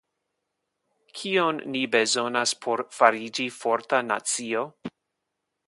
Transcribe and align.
Kion 1.19 1.59
ni 1.73 1.83
bezonas 1.95 2.55
por 2.65 2.83
fariĝi 3.01 3.47
forta 3.59 4.01
nacio? 4.09 4.65